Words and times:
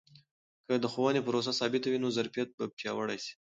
که 0.65 0.73
د 0.83 0.85
ښوونې 0.93 1.21
پروسه 1.27 1.51
ثابته 1.59 1.87
وي، 1.89 1.99
نو 2.03 2.09
ظرفیت 2.17 2.49
به 2.57 2.65
پیاوړی 2.77 3.19
سي. 3.25 3.33